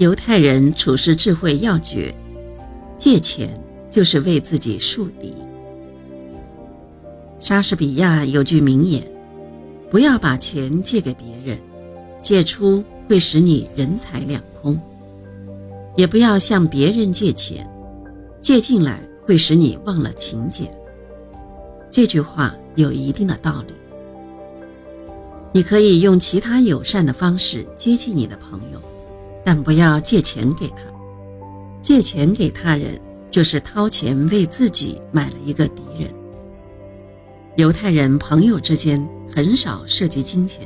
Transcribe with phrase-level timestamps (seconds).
[0.00, 2.14] 犹太人处事智慧要诀：
[2.96, 3.50] 借钱
[3.90, 5.34] 就是为自己树敌。
[7.38, 9.06] 莎士比亚有句名言
[9.92, 11.58] ：“不要把钱借给别人，
[12.22, 14.74] 借出会使你人财两空；
[15.98, 17.68] 也不要向别人借钱，
[18.40, 20.74] 借进来会使你忘了勤俭。”
[21.92, 23.74] 这句话有一定的道理。
[25.52, 28.80] 你可以用其他友善的方式接近你的朋友。
[29.52, 30.84] 但不要借钱给他，
[31.82, 36.08] 借钱给他人就是掏钱为自己买了一个敌人。
[37.56, 40.64] 犹太人朋友之间很少涉及金钱，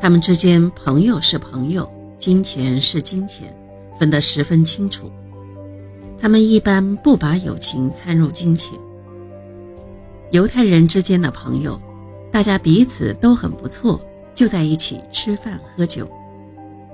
[0.00, 3.56] 他们之间朋友是朋友，金钱是金钱，
[3.96, 5.08] 分得十分清楚。
[6.18, 8.76] 他们一般不把友情掺入金钱。
[10.32, 11.80] 犹太人之间的朋友，
[12.32, 14.00] 大家彼此都很不错，
[14.34, 16.08] 就在一起吃饭喝酒。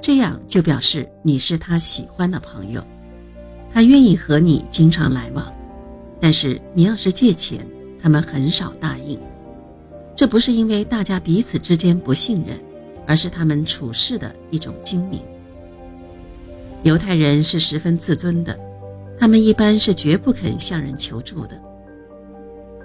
[0.00, 2.82] 这样就表示你是他喜欢的朋友，
[3.70, 5.52] 他愿意和你经常来往。
[6.18, 7.66] 但是你要是借钱，
[8.00, 9.20] 他们很少答应。
[10.14, 12.58] 这不是因为大家彼此之间不信任，
[13.06, 15.20] 而是他们处事的一种精明。
[16.82, 18.58] 犹太人是十分自尊的，
[19.18, 21.60] 他们一般是绝不肯向人求助的。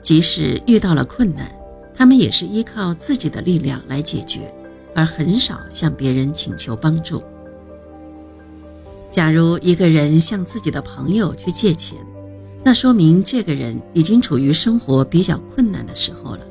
[0.01, 1.49] 即使遇到了困难，
[1.93, 4.53] 他们也是依靠自己的力量来解决。
[4.95, 7.21] 而很少向别人请求帮助。
[9.11, 11.99] 假如一个人向自己的朋友去借钱，
[12.63, 16.41] 那说明这个人已经处于生活比较困难的时候了。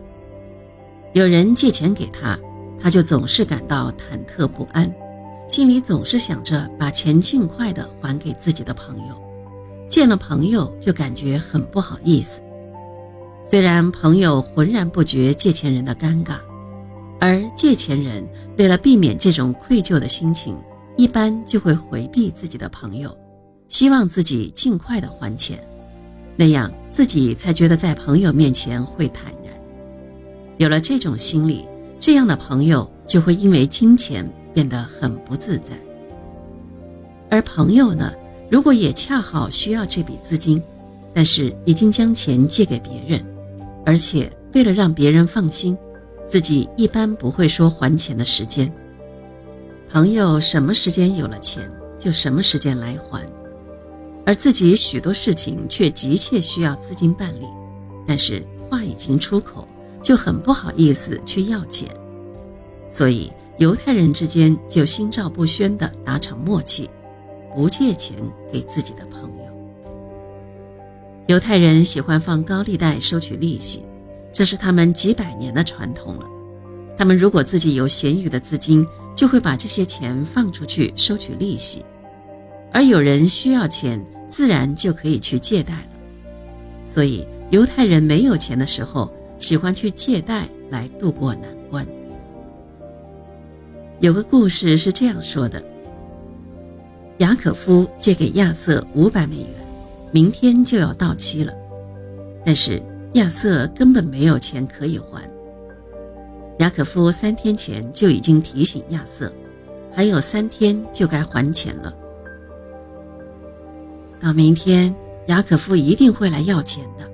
[1.12, 2.38] 有人借钱给他，
[2.78, 4.92] 他就总是感到忐忑不安，
[5.48, 9.14] 心里总是想着把钱尽快的还给自己的朋友。
[9.88, 12.40] 见了朋友就感觉很不好意思，
[13.44, 16.36] 虽然朋友浑然不觉借钱人的尴尬。
[17.26, 18.22] 而借钱人
[18.58, 20.54] 为了避免这种愧疚的心情，
[20.94, 23.16] 一般就会回避自己的朋友，
[23.66, 25.58] 希望自己尽快的还钱，
[26.36, 29.54] 那样自己才觉得在朋友面前会坦然。
[30.58, 31.64] 有了这种心理，
[31.98, 35.70] 这样的朋友就会因为金钱变得很不自在。
[37.30, 38.12] 而朋友呢，
[38.50, 40.62] 如果也恰好需要这笔资金，
[41.14, 43.24] 但是已经将钱借给别人，
[43.86, 45.74] 而且为了让别人放心。
[46.26, 48.72] 自己一般不会说还钱的时间，
[49.88, 53.24] 朋友什么时间有了钱就什么时间来还，
[54.26, 57.46] 而自己许多事情却急切需要资金办理，
[58.06, 59.68] 但是话已经出口，
[60.02, 61.88] 就很不好意思去要钱，
[62.88, 66.90] 所以犹太人之间就心照不宣地达成默契，
[67.54, 68.16] 不借钱
[68.50, 69.44] 给自己的朋友。
[71.26, 73.84] 犹太人喜欢放高利贷收取利息。
[74.34, 76.26] 这是他们几百年的传统了。
[76.98, 78.84] 他们如果自己有闲余的资金，
[79.14, 81.82] 就会把这些钱放出去收取利息；
[82.72, 85.88] 而有人需要钱，自然就可以去借贷了。
[86.84, 89.08] 所以，犹太人没有钱的时候，
[89.38, 91.86] 喜欢去借贷来渡过难关。
[94.00, 95.62] 有个故事是这样说的：
[97.18, 99.48] 雅可夫借给亚瑟五百美元，
[100.10, 101.54] 明天就要到期了，
[102.44, 102.82] 但是。
[103.14, 105.22] 亚瑟根本没有钱可以还。
[106.58, 109.32] 雅可夫三天前就已经提醒亚瑟，
[109.92, 111.92] 还有三天就该还钱了。
[114.20, 114.94] 到明天，
[115.26, 117.10] 雅可夫一定会来要钱的。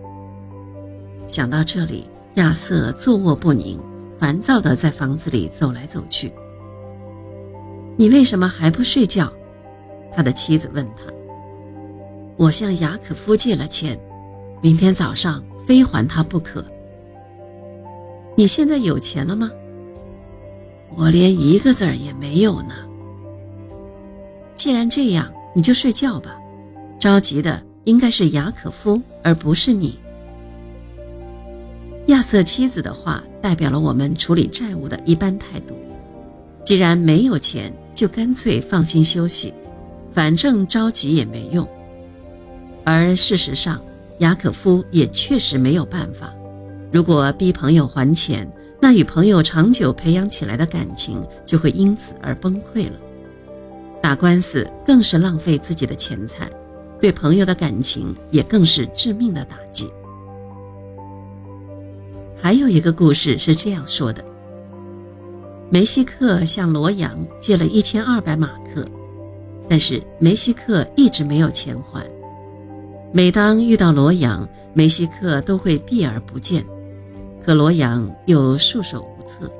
[1.26, 3.78] 想到这里，亚瑟坐卧不宁，
[4.18, 6.32] 烦躁地在房子里走来走去。
[7.96, 9.30] 你为什么还不睡觉？
[10.12, 11.12] 他的妻子问他。
[12.36, 14.00] 我向雅可夫借了钱，
[14.62, 15.42] 明天早上。
[15.70, 16.64] 非还他不可。
[18.36, 19.52] 你现在有钱了吗？
[20.96, 22.74] 我连一个字儿也没有呢。
[24.56, 26.36] 既然这样，你就睡觉吧。
[26.98, 30.00] 着急的应该是雅可夫，而不是你。
[32.06, 35.76] 亚瑟妻子的话代表了我们处理债务的一般态度。
[36.64, 39.54] 既然没有钱，就干脆放心休息，
[40.10, 41.64] 反正着急也没用。
[42.84, 43.80] 而事实上，
[44.20, 46.32] 雅可夫也确实没有办法。
[46.92, 48.50] 如果逼朋友还钱，
[48.80, 52.98] 那与朋友长久培养起来的感情就会因此而崩溃了。
[54.02, 56.50] 打官司更是浪费自己的钱财，
[56.98, 59.90] 对朋友的感情也更是致命的打击。
[62.36, 64.24] 还有一个故事是这样说的：
[65.70, 68.84] 梅西克向罗阳借了一千二百马克，
[69.68, 72.04] 但是梅西克一直没有钱还。
[73.12, 76.64] 每当遇到罗阳，梅西克都会避而不见，
[77.44, 79.50] 可罗阳又束手无策。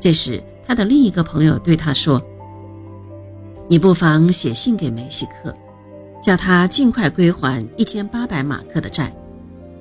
[0.00, 2.20] 这时，他的另一个朋友对他说
[3.70, 5.54] ：“你不妨写信给梅西克，
[6.20, 9.14] 叫他尽快归还一千八百马克的债，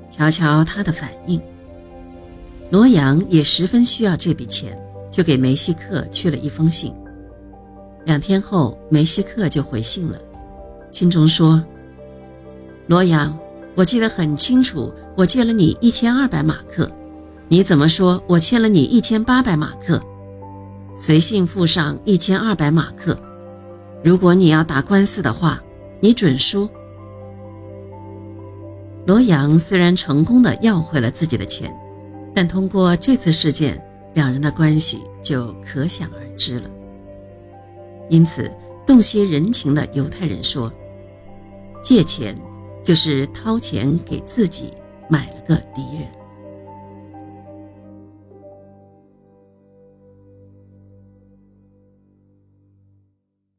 [0.09, 1.41] 瞧瞧他的反应。”
[2.69, 4.79] 罗阳也十分需要这笔钱，
[5.09, 6.93] 就给梅西克去了一封信。
[8.05, 10.19] 两天后，梅西克就回信了，
[10.91, 11.63] 信中说
[12.91, 13.39] ：“罗阳，
[13.73, 16.91] 我记得很清楚，我借了你一千二百马克，
[17.47, 20.03] 你怎么说我欠了你一千八百马克？
[20.93, 23.17] 随信附上一千二百马克。
[24.03, 25.63] 如果你要打官司的话，
[26.01, 26.67] 你准输。”
[29.07, 31.73] 罗阳虽然成功的要回了自己的钱，
[32.35, 33.81] 但通过这次事件，
[34.15, 36.69] 两人的关系就可想而知了。
[38.09, 38.51] 因此，
[38.85, 40.69] 洞悉人情的犹太人说
[41.81, 42.35] ：“借钱
[42.83, 44.73] 就是掏钱给自己
[45.09, 46.07] 买了个敌人。”